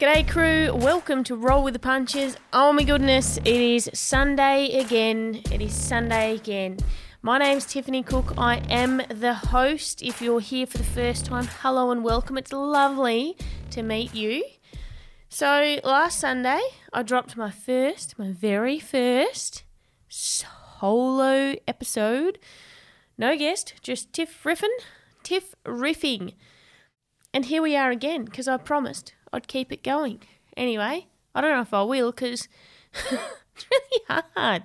[0.00, 0.74] G'day, crew.
[0.74, 2.34] Welcome to Roll with the Punches.
[2.54, 5.42] Oh my goodness, it is Sunday again.
[5.52, 6.78] It is Sunday again.
[7.20, 8.32] My name's Tiffany Cook.
[8.38, 10.02] I am the host.
[10.02, 12.38] If you're here for the first time, hello and welcome.
[12.38, 13.36] It's lovely
[13.72, 14.42] to meet you.
[15.28, 16.62] So, last Sunday,
[16.94, 19.64] I dropped my first, my very first
[20.08, 22.38] solo episode.
[23.18, 24.78] No guest, just Tiff riffing,
[25.22, 26.36] Tiff riffing.
[27.34, 30.20] And here we are again, because I promised I'd keep it going.
[30.56, 32.48] Anyway, I don't know if I will, because
[32.94, 34.64] it's really hard.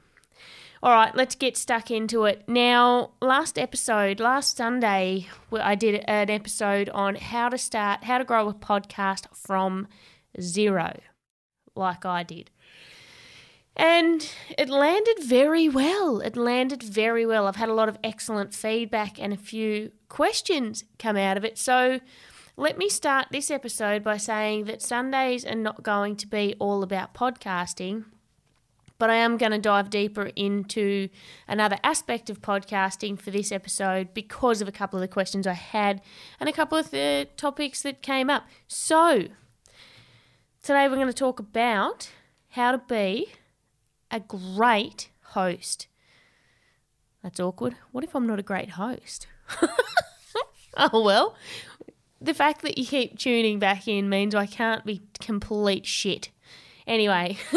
[0.83, 2.43] All right, let's get stuck into it.
[2.47, 8.25] Now, last episode, last Sunday, I did an episode on how to start, how to
[8.25, 9.87] grow a podcast from
[10.39, 10.99] zero,
[11.75, 12.51] like I did.
[13.75, 16.19] And it landed very well.
[16.19, 17.47] It landed very well.
[17.47, 21.57] I've had a lot of excellent feedback and a few questions come out of it.
[21.57, 22.01] So
[22.57, 26.83] let me start this episode by saying that Sundays are not going to be all
[26.83, 28.03] about podcasting,
[28.97, 31.07] but I am going to dive deeper into
[31.47, 35.53] another aspect of podcasting for this episode because of a couple of the questions I
[35.53, 36.01] had
[36.39, 38.43] and a couple of the topics that came up.
[38.67, 39.29] So,
[40.63, 42.11] Today we're going to talk about
[42.49, 43.31] how to be
[44.11, 45.87] a great host.
[47.23, 47.77] That's awkward.
[47.91, 49.25] What if I'm not a great host?
[50.77, 51.35] oh well.
[52.21, 56.29] The fact that you keep tuning back in means I can't be complete shit.
[56.85, 57.39] Anyway,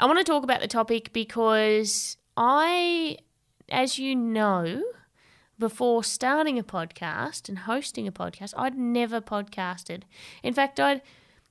[0.00, 3.18] I want to talk about the topic because I,
[3.68, 4.82] as you know,
[5.60, 10.02] before starting a podcast and hosting a podcast, I'd never podcasted.
[10.42, 11.02] In fact, I'd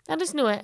[0.10, 0.64] I listen to a,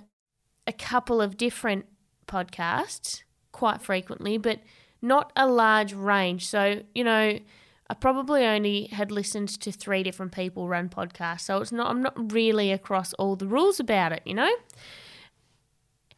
[0.68, 1.86] a couple of different
[2.28, 4.60] podcasts quite frequently, but
[5.02, 6.48] not a large range.
[6.48, 7.40] So, you know,
[7.88, 11.42] I probably only had listened to three different people run podcasts.
[11.42, 14.52] So it's not I'm not really across all the rules about it, you know?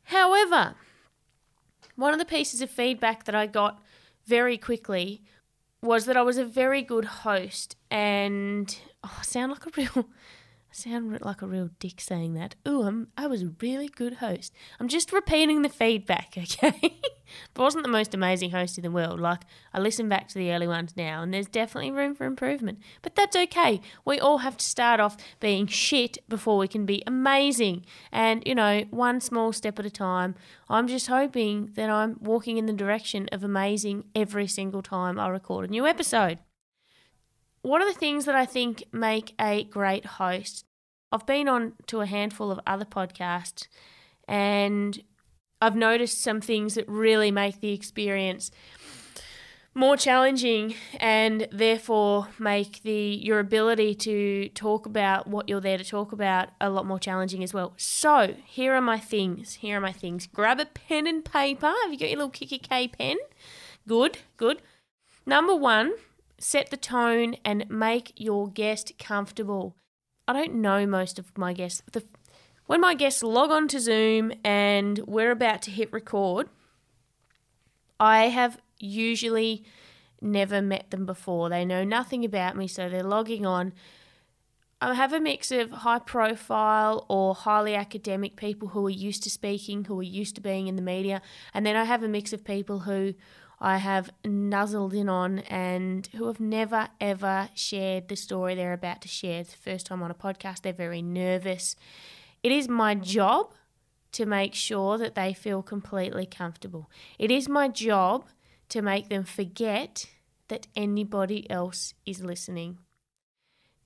[0.04, 0.76] However,
[1.96, 3.84] one of the pieces of feedback that I got
[4.26, 5.22] very quickly
[5.82, 10.10] was that I was a very good host and oh, I sound like a real
[10.72, 12.56] sound like a real dick saying that.
[12.68, 14.54] Ooh, I'm, I was a really good host.
[14.80, 17.00] I'm just repeating the feedback, okay?
[17.54, 19.20] but wasn't the most amazing host in the world.
[19.20, 19.42] Like,
[19.74, 22.80] I listen back to the early ones now, and there's definitely room for improvement.
[23.02, 23.82] But that's okay.
[24.06, 27.86] We all have to start off being shit before we can be amazing.
[28.12, 30.36] And, you know, one small step at a time.
[30.70, 35.30] I'm just hoping that I'm walking in the direction of amazing every single time I
[35.30, 36.40] record a new episode.
[37.68, 40.64] One of the things that I think make a great host
[41.12, 43.68] I've been on to a handful of other podcasts
[44.26, 45.04] and
[45.62, 48.52] I've noticed some things that really make the experience
[49.76, 55.84] more challenging and therefore make the your ability to talk about what you're there to
[55.84, 57.74] talk about a lot more challenging as well.
[57.76, 59.56] So, here are my things.
[59.56, 60.26] Here are my things.
[60.26, 61.74] Grab a pen and paper.
[61.84, 63.18] Have you got your little Kikki K pen?
[63.86, 64.62] Good, good.
[65.26, 65.92] Number 1,
[66.40, 69.76] set the tone and make your guest comfortable.
[70.28, 71.82] I don't know most of my guests.
[71.92, 72.04] The,
[72.66, 76.50] when my guests log on to Zoom and we're about to hit record,
[78.00, 79.64] I have usually
[80.22, 81.50] never met them before.
[81.50, 83.74] They know nothing about me, so they're logging on.
[84.80, 89.30] I have a mix of high profile or highly academic people who are used to
[89.30, 91.22] speaking, who are used to being in the media,
[91.54, 93.16] and then I have a mix of people who
[93.60, 99.02] I have nuzzled in on and who have never ever shared the story they're about
[99.02, 99.42] to share.
[99.42, 100.62] It's the first time on a podcast.
[100.62, 101.76] They're very nervous.
[102.44, 103.54] It is my job
[104.12, 106.90] to make sure that they feel completely comfortable.
[107.18, 108.26] It is my job
[108.70, 110.06] to make them forget
[110.50, 112.78] that anybody else is listening.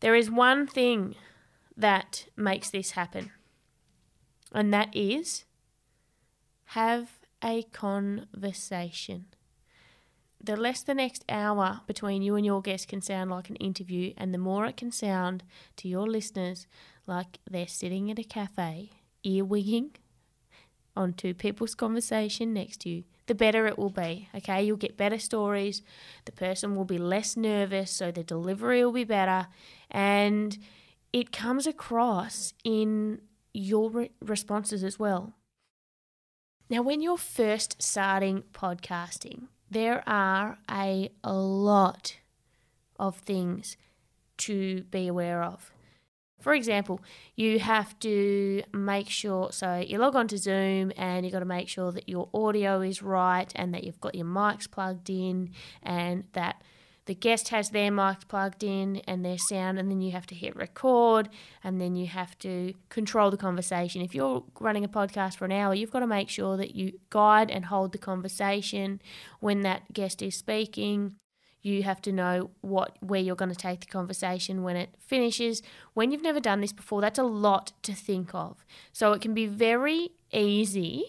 [0.01, 1.15] There is one thing
[1.77, 3.31] that makes this happen,
[4.51, 5.45] and that is
[6.65, 9.25] have a conversation.
[10.43, 14.13] The less the next hour between you and your guest can sound like an interview,
[14.17, 15.43] and the more it can sound
[15.77, 16.65] to your listeners
[17.05, 18.89] like they're sitting at a cafe,
[19.23, 19.91] earwigging
[20.95, 24.29] onto people's conversation next to you, the better it will be.
[24.35, 25.83] Okay, you'll get better stories.
[26.25, 29.47] The person will be less nervous, so the delivery will be better,
[29.89, 30.57] and
[31.13, 33.21] it comes across in
[33.53, 35.33] your re- responses as well.
[36.69, 42.17] Now, when you're first starting podcasting, there are a, lot
[42.99, 43.77] of things
[44.37, 45.71] to be aware of.
[46.39, 46.99] For example,
[47.35, 51.45] you have to make sure, so you log on to Zoom and you've got to
[51.45, 55.51] make sure that your audio is right and that you've got your mics plugged in
[55.81, 56.61] and that
[57.05, 60.35] the guest has their mic plugged in and their sound, and then you have to
[60.35, 61.29] hit record
[61.63, 64.01] and then you have to control the conversation.
[64.01, 66.99] If you're running a podcast for an hour, you've got to make sure that you
[67.09, 69.01] guide and hold the conversation.
[69.39, 71.15] When that guest is speaking
[71.61, 75.61] you have to know what where you're going to take the conversation when it finishes.
[75.93, 78.65] When you've never done this before that's a lot to think of.
[78.91, 81.05] So it can be very easy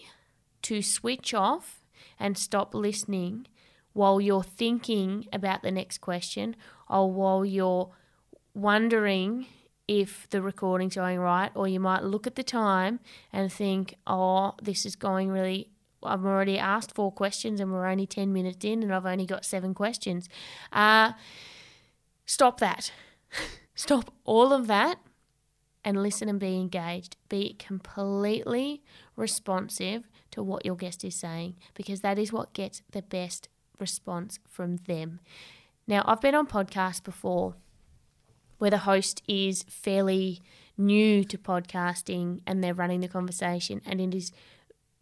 [0.63, 1.83] to switch off
[2.19, 3.47] and stop listening
[3.93, 6.55] while you're thinking about the next question
[6.89, 7.89] or while you're
[8.53, 9.45] wondering
[9.87, 12.99] if the recording's going right or you might look at the time
[13.31, 15.69] and think oh this is going really
[16.05, 19.45] I've already asked four questions and we're only 10 minutes in and I've only got
[19.45, 20.27] seven questions.
[20.71, 21.13] Uh,
[22.25, 22.91] stop that.
[23.75, 24.99] stop all of that
[25.83, 27.17] and listen and be engaged.
[27.29, 28.83] Be completely
[29.15, 33.49] responsive to what your guest is saying because that is what gets the best
[33.87, 35.19] response from them.
[35.85, 37.55] Now, I've been on podcasts before
[38.57, 40.41] where the host is fairly
[40.77, 44.31] new to podcasting and they're running the conversation and it is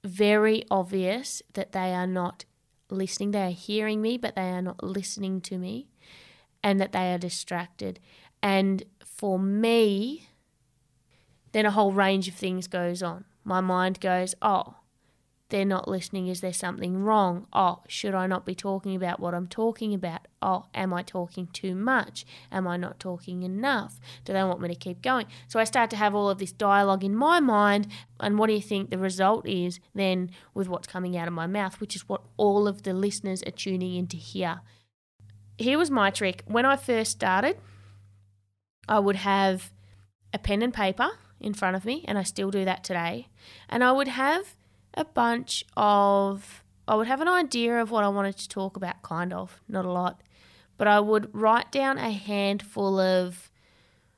[0.04, 2.46] very obvious that they are not
[2.90, 3.32] listening.
[3.32, 5.88] They are hearing me, but they are not listening to me,
[6.64, 8.00] and that they are distracted.
[8.42, 10.28] And for me,
[11.52, 13.26] then a whole range of things goes on.
[13.44, 14.76] My mind goes, oh,
[15.52, 16.28] they're not listening.
[16.28, 17.46] Is there something wrong?
[17.54, 20.28] Oh, should I not be talking about what I'm talking about?
[20.42, 22.26] Oh, am I talking too much?
[22.52, 24.00] Am I not talking enough?
[24.26, 25.28] Do they want me to keep going?
[25.48, 27.88] So I start to have all of this dialogue in my mind.
[28.20, 31.48] And what do you think the result is then with what's coming out of my
[31.48, 34.62] mouth, which is what all of the listeners are tuning in to hear?
[35.58, 36.44] Here was my trick.
[36.48, 37.58] When I first started,
[38.88, 39.72] I would have
[40.34, 41.10] a pen and paper
[41.40, 43.28] in front of me, and I still do that today.
[43.68, 44.56] And I would have
[44.94, 49.02] a bunch of, I would have an idea of what I wanted to talk about,
[49.02, 50.22] kind of, not a lot,
[50.78, 53.50] but I would write down a handful of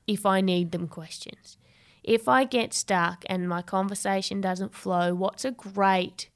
[0.07, 1.57] if I need them questions.
[2.03, 6.29] If I get stuck and my conversation doesn't flow, what's a great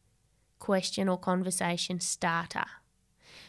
[0.59, 2.65] question or conversation starter?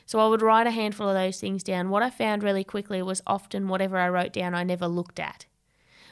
[0.05, 1.91] So I would write a handful of those things down.
[1.91, 5.47] What I found really quickly was often whatever I wrote down I never looked at.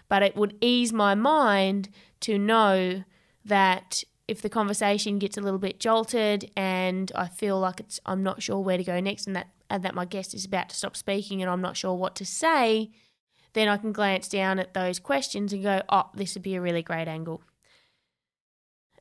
[0.09, 1.89] But it would ease my mind
[2.21, 3.05] to know
[3.45, 8.23] that if the conversation gets a little bit jolted and I feel like it's I'm
[8.23, 10.77] not sure where to go next and that and that my guest is about to
[10.77, 12.91] stop speaking and I'm not sure what to say,
[13.53, 16.61] then I can glance down at those questions and go, "Oh, this would be a
[16.61, 17.43] really great angle."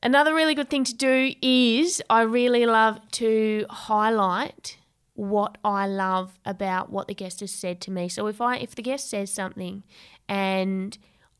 [0.02, 4.78] Another really good thing to do is I really love to highlight
[5.14, 8.08] what I love about what the guest has said to me.
[8.08, 9.82] So if I if the guest says something
[10.28, 10.96] and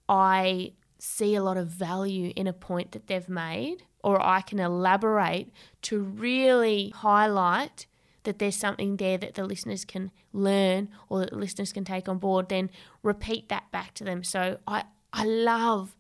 [0.09, 0.73] I
[1.07, 5.53] see a lot of value in a point that they've made, or I can elaborate
[5.83, 7.87] to really highlight
[8.25, 12.09] that there's something there that the listeners can learn or that the listeners can take
[12.09, 12.71] on board, then
[13.03, 14.25] repeat that back to them.
[14.25, 15.97] So I, I love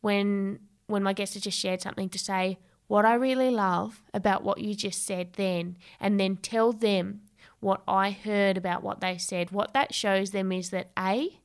[0.00, 4.44] when when my guest has just shared something to say what I really love about
[4.44, 7.22] what you just said then, and then tell them
[7.58, 9.50] what I heard about what they said.
[9.50, 11.40] What that shows them is that A,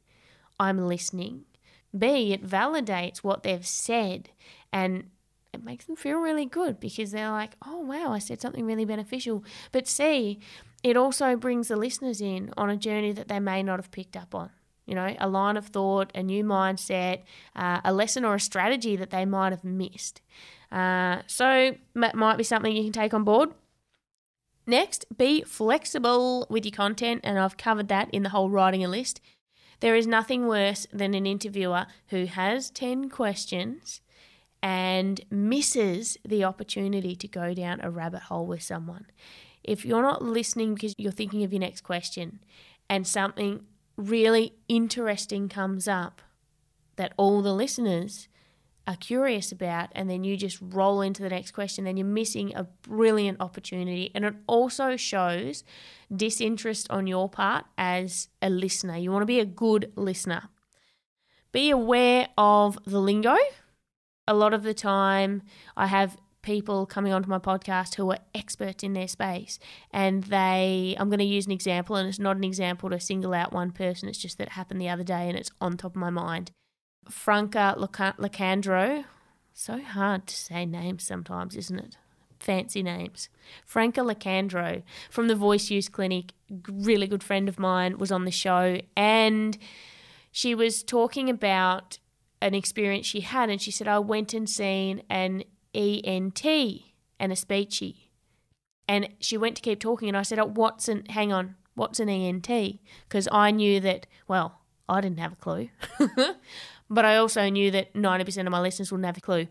[0.59, 1.45] I'm listening.
[1.97, 4.29] B, it validates what they've said
[4.71, 5.09] and
[5.53, 8.85] it makes them feel really good because they're like, oh, wow, I said something really
[8.85, 9.43] beneficial.
[9.71, 10.39] But C,
[10.83, 14.15] it also brings the listeners in on a journey that they may not have picked
[14.15, 14.51] up on.
[14.85, 17.21] You know, a line of thought, a new mindset,
[17.55, 20.21] uh, a lesson or a strategy that they might have missed.
[20.71, 23.49] Uh, so that might be something you can take on board.
[24.65, 28.87] Next, be flexible with your content, and I've covered that in the whole writing a
[28.87, 29.21] list.
[29.81, 34.01] There is nothing worse than an interviewer who has 10 questions
[34.63, 39.07] and misses the opportunity to go down a rabbit hole with someone.
[39.63, 42.39] If you're not listening because you're thinking of your next question
[42.89, 43.65] and something
[43.97, 46.21] really interesting comes up
[46.95, 48.27] that all the listeners
[48.87, 52.53] are curious about, and then you just roll into the next question, then you're missing
[52.55, 54.11] a brilliant opportunity.
[54.15, 55.63] And it also shows
[56.13, 58.97] disinterest on your part as a listener.
[58.97, 60.49] You want to be a good listener.
[61.51, 63.35] Be aware of the lingo.
[64.27, 65.43] A lot of the time,
[65.75, 69.59] I have people coming onto my podcast who are experts in their space
[69.91, 73.31] and they i'm going to use an example and it's not an example to single
[73.31, 75.97] out one person it's just that happened the other day and it's on top of
[75.97, 76.49] my mind
[77.09, 79.05] Franca Lacandro.
[79.53, 81.97] So hard to say names sometimes, isn't it?
[82.39, 83.29] Fancy names.
[83.65, 86.33] Franca Lacandro from the Voice Use Clinic,
[86.67, 89.57] really good friend of mine, was on the show and
[90.31, 91.99] she was talking about
[92.41, 95.43] an experience she had and she said, I went and seen an
[95.75, 97.95] ENT and a speechy.
[98.87, 101.99] And she went to keep talking and I said, oh, what's an, hang on, what's
[101.99, 102.47] an ENT?
[103.07, 105.69] Because I knew that, well, I didn't have a clue.
[106.91, 109.47] But I also knew that 90% of my listeners wouldn't have a clue.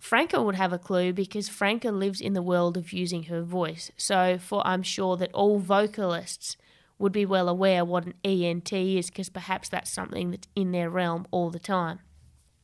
[0.00, 3.92] Franca would have a clue because Franca lives in the world of using her voice.
[3.96, 6.56] So, for I'm sure that all vocalists
[6.98, 10.90] would be well aware what an ENT is because perhaps that's something that's in their
[10.90, 12.00] realm all the time.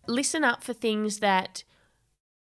[0.08, 1.62] Listen up for things that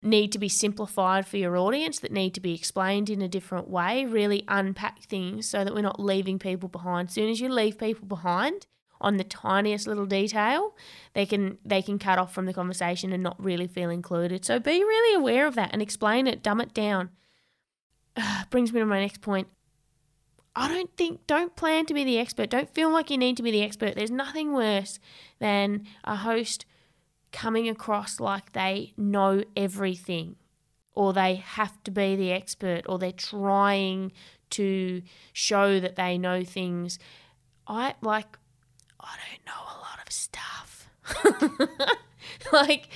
[0.03, 3.69] need to be simplified for your audience, that need to be explained in a different
[3.69, 4.05] way.
[4.05, 7.07] Really unpack things so that we're not leaving people behind.
[7.07, 8.67] As soon as you leave people behind,
[9.01, 10.75] on the tiniest little detail,
[11.13, 14.45] they can they can cut off from the conversation and not really feel included.
[14.45, 17.09] So be really aware of that and explain it, dumb it down.
[18.15, 19.47] Uh, brings me to my next point.
[20.55, 22.49] I don't think don't plan to be the expert.
[22.49, 23.95] Don't feel like you need to be the expert.
[23.95, 24.99] There's nothing worse
[25.39, 26.65] than a host
[27.31, 30.35] coming across like they know everything
[30.93, 34.11] or they have to be the expert or they're trying
[34.49, 36.99] to show that they know things.
[37.67, 38.37] I like
[39.01, 40.89] I don't know a lot of stuff.
[42.53, 42.89] like,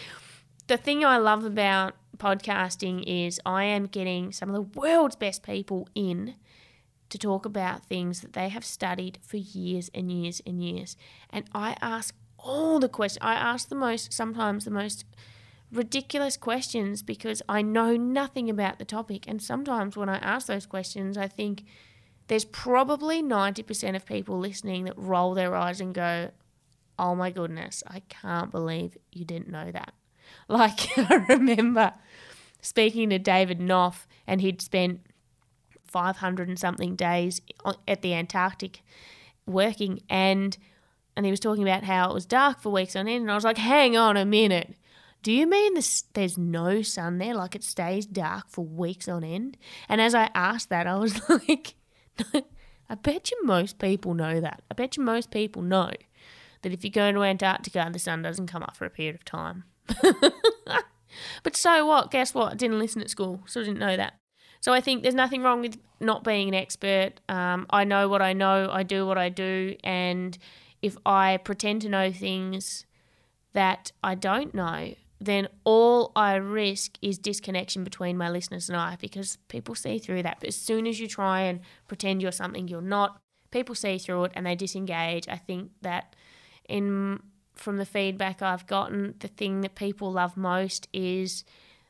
[0.67, 5.43] the thing I love about podcasting is I am getting some of the world's best
[5.43, 6.35] people in
[7.09, 10.97] to talk about things that they have studied for years and years and years.
[11.29, 13.23] And I ask all the questions.
[13.23, 15.05] I ask the most, sometimes the most
[15.71, 19.25] ridiculous questions because I know nothing about the topic.
[19.27, 21.63] And sometimes when I ask those questions, I think,
[22.27, 26.31] there's probably 90% of people listening that roll their eyes and go,
[26.97, 29.93] oh my goodness, I can't believe you didn't know that.
[30.47, 31.93] Like, I remember
[32.61, 35.01] speaking to David Knopf, and he'd spent
[35.85, 37.41] 500 and something days
[37.87, 38.81] at the Antarctic
[39.45, 40.57] working, and
[41.15, 43.35] and he was talking about how it was dark for weeks on end, and I
[43.35, 44.75] was like, hang on a minute.
[45.23, 47.33] Do you mean this, there's no sun there?
[47.33, 49.57] Like it stays dark for weeks on end?
[49.89, 51.75] And as I asked that, I was like,
[52.89, 54.63] I bet you most people know that.
[54.69, 55.91] I bet you most people know
[56.61, 59.25] that if you go to Antarctica, the sun doesn't come up for a period of
[59.25, 59.63] time.
[61.43, 62.11] but so what?
[62.11, 62.53] Guess what?
[62.53, 64.15] I didn't listen at school, so I didn't know that.
[64.61, 67.21] So I think there's nothing wrong with not being an expert.
[67.29, 70.37] Um, I know what I know, I do what I do, and
[70.81, 72.85] if I pretend to know things
[73.53, 78.97] that I don't know, then all I risk is disconnection between my listeners and I
[78.99, 80.37] because people see through that.
[80.39, 83.17] But as soon as you try and pretend you're something you're not,
[83.51, 85.27] people see through it and they disengage.
[85.29, 86.15] I think that
[86.67, 87.21] in
[87.55, 91.45] from the feedback I've gotten, the thing that people love most is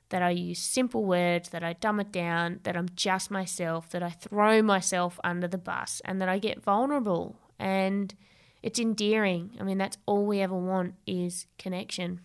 [0.10, 4.04] that I use simple words, that I dumb it down, that I'm just myself, that
[4.04, 7.40] I throw myself under the bus, and that I get vulnerable.
[7.58, 8.14] And
[8.62, 9.52] it's endearing.
[9.60, 12.22] I mean, that's all we ever want is connection.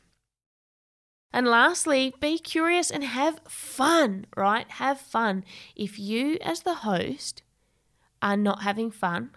[1.32, 4.68] And lastly, be curious and have fun, right?
[4.68, 5.44] Have fun.
[5.76, 7.42] If you, as the host,
[8.20, 9.30] are not having fun,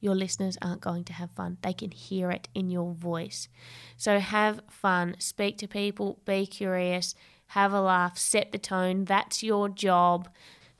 [0.00, 1.58] your listeners aren't going to have fun.
[1.62, 3.48] They can hear it in your voice.
[3.96, 7.14] So have fun, speak to people, be curious,
[7.48, 9.04] have a laugh, set the tone.
[9.04, 10.28] That's your job.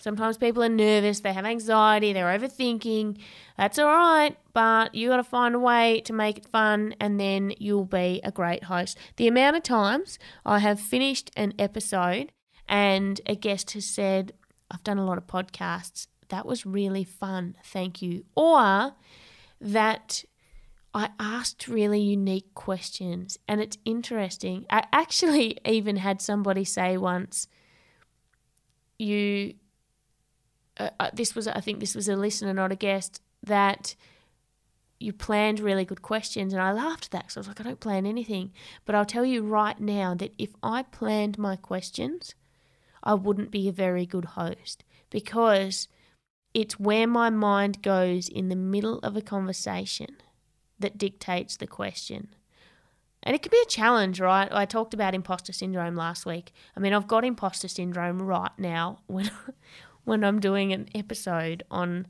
[0.02, 3.18] Sometimes people are nervous, they have anxiety, they're overthinking.
[3.56, 7.20] That's all right, but you got to find a way to make it fun and
[7.20, 8.98] then you'll be a great host.
[9.16, 12.32] The amount of times I have finished an episode
[12.68, 14.32] and a guest has said,
[14.72, 16.08] I've done a lot of podcasts.
[16.30, 17.54] That was really fun.
[17.62, 18.24] Thank you.
[18.34, 18.94] Or
[19.60, 20.24] that
[20.92, 24.66] I asked really unique questions and it's interesting.
[24.68, 27.46] I actually even had somebody say once,
[28.98, 29.54] you
[31.00, 33.94] uh, this was I think this was a listener, not a guest, that
[35.02, 36.52] you planned really good questions.
[36.52, 38.52] And I laughed at that because I was like, I don't plan anything.
[38.84, 42.34] But I'll tell you right now that if I planned my questions,
[43.02, 45.88] I wouldn't be a very good host because
[46.54, 50.16] it's where my mind goes in the middle of a conversation
[50.78, 52.28] that dictates the question.
[53.22, 54.48] And it can be a challenge, right?
[54.50, 56.52] I talked about imposter syndrome last week.
[56.76, 59.30] I mean, I've got imposter syndrome right now when
[60.04, 62.06] when I'm doing an episode on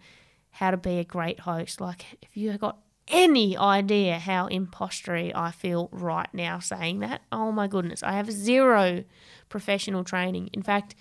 [0.52, 1.80] how to be a great host.
[1.80, 7.52] Like, if you got any idea how impostery I feel right now saying that, oh
[7.52, 9.04] my goodness, I have zero
[9.48, 10.50] professional training.
[10.52, 10.94] In fact,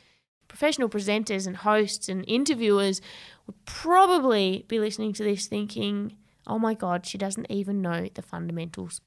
[0.48, 3.02] professional presenters and hosts and interviewers
[3.46, 6.18] would probably be listening to this thinking,
[6.48, 9.00] oh my God, she doesn't even know the fundamentals.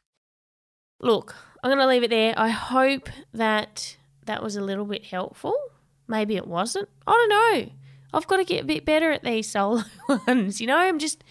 [1.01, 2.35] Look, I'm going to leave it there.
[2.37, 5.55] I hope that that was a little bit helpful.
[6.07, 6.89] Maybe it wasn't.
[7.07, 7.73] I don't know.
[8.13, 9.83] I've got to get a bit better at these solo
[10.27, 10.61] ones.
[10.61, 11.25] You know, I'm just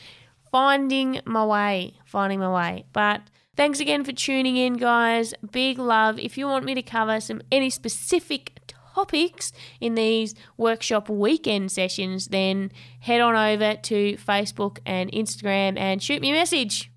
[0.51, 2.85] finding my way, finding my way.
[2.93, 3.21] But
[3.55, 5.33] thanks again for tuning in, guys.
[5.51, 6.19] Big love.
[6.19, 12.27] If you want me to cover some any specific topics in these workshop weekend sessions,
[12.27, 16.91] then head on over to Facebook and Instagram and shoot me a message.